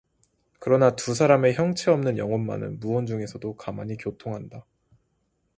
[0.57, 4.65] 그러나 두 사람의 형체 없는 영혼만은 무언중에도 가만히 교통한다.